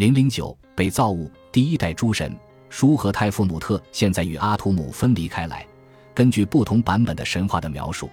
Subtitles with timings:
[0.00, 2.34] 零零九被造物第一代诸神
[2.70, 5.66] 舒和泰夫努特现在与阿图姆分离开来。
[6.14, 8.08] 根据不同版本的神话的描述，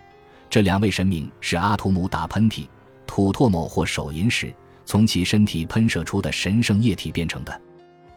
[0.50, 2.68] 这两位神明是阿图姆打喷嚏、
[3.06, 4.54] 吐唾沫或手淫时
[4.84, 7.62] 从其身体喷射出的神圣液体变成的。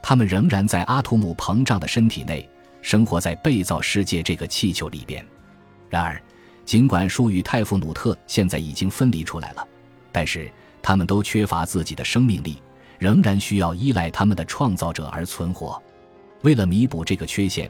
[0.02, 2.50] 他们仍然在阿图姆膨胀的身体内
[2.82, 5.24] 生活在被造世界这个气球里边。
[5.88, 6.20] 然而，
[6.64, 9.64] 尽管舒与泰夫努特现在已经分离出来了，
[10.10, 10.50] 但是
[10.82, 12.60] 他们都缺乏自己的生命力，
[13.00, 15.82] 仍然需要依赖他们的创造者而存活。
[16.42, 17.68] 为了弥补这个缺陷，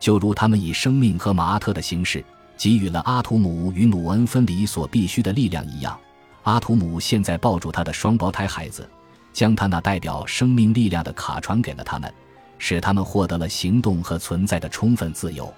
[0.00, 2.24] 就如他们以生命和马特的形式
[2.56, 5.96] 给予了阿图姆与努恩分离所必须的力量一样，
[6.42, 8.88] 阿图姆现在抱住他的双胞胎孩子。
[9.32, 12.12] 将他那代表生命力量的卡传给了他们，
[12.58, 15.54] 使他们获得了行动和存在的充分自由。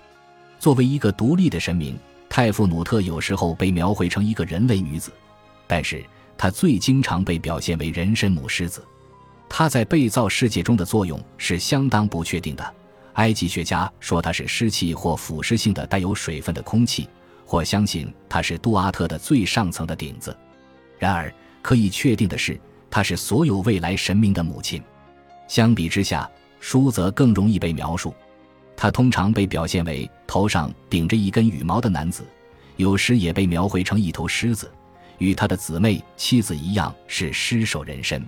[0.59, 1.99] 作为一个独立的神明，
[2.29, 5.11] 泰夫努特有时候被描绘成一个人类女子，
[5.67, 6.05] 但是
[6.37, 8.85] 她最经常被表现为人身母狮子。
[9.55, 12.75] 它在被造世界中的作用是相当不确定的。
[13.13, 17.07] 埃及学家说它是湿气或腐蚀性的带有水分的空气，
[17.45, 20.35] 或相信它是杜阿特的最上层的顶子。
[20.99, 22.59] 然而，可以确定的是。
[22.91, 24.83] 它是所有未来神明的母亲。
[25.49, 28.15] 相比之下，舒则更容易被描述。
[28.75, 32.25] 他通常被表现为头上顶着一根羽毛的男子，
[32.77, 34.71] 有时也被描绘成一头狮子，
[35.19, 38.23] 与他的姊妹妻子一样是狮首人身。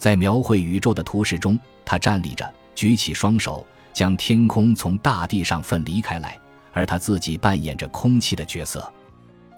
[0.00, 6.38] 在描绘宇宙的图示中，他站立着，举起双手，将天空从大地上分离开来，
[6.72, 8.90] 而他自己扮演着空气的角色，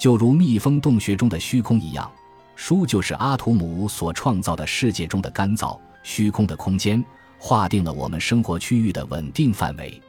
[0.01, 2.11] 就如蜜蜂洞穴中的虚空一样。
[2.57, 7.03] 书就是阿图姆所创造的世界中的干燥、虚空的空间，
[7.39, 10.03] 划定了我们生活区域的稳定范围。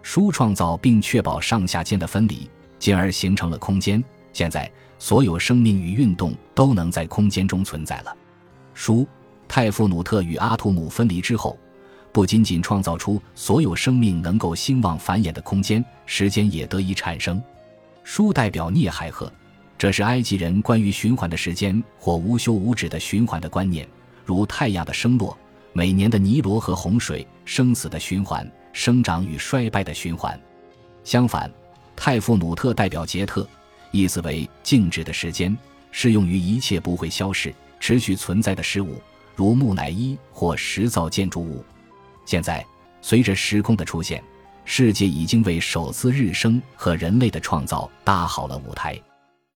[0.00, 4.02] 书创造并确保上下间的分离，进而形成了空间。
[4.32, 8.16] 现在，所有生命与运动都能在空间中存在了。
[8.72, 9.06] 书
[9.54, 11.56] 泰夫努特与阿图姆分离之后，
[12.10, 17.40] 不仅仅创造出所有生命能够兴旺繁衍的空间，时间也得以产生。
[18.02, 19.32] 书代表涅海赫。
[19.78, 23.86] 这是埃及人关于循环的时间或无休无止的循环的观念，
[24.24, 25.38] 如太阳的升落、
[25.72, 30.36] 每年的尼罗河洪水、生死的循环、生长与衰败的循环。
[31.04, 31.48] 相反，
[31.94, 33.48] 泰夫努特代表杰特，
[33.92, 35.56] 意思为静止的时间，
[35.92, 39.00] 适用于一切不会消逝、持续存在的事物，
[39.34, 41.64] 如木乃伊或石造建筑物。
[42.24, 42.64] 现在，
[43.00, 44.22] 随着时空的出现，
[44.64, 49.00] 世界已经为首次日升和人类的创造搭好了舞台。